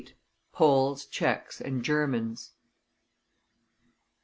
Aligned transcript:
POLES, 0.51 1.05
TSCHECHS, 1.05 1.61
AND 1.61 1.83
GERMANS. 1.83 2.53